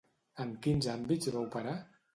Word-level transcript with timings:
En 0.45 0.55
quins 0.65 0.89
àmbits 0.95 1.33
va 1.37 1.47
operar? 1.51 1.79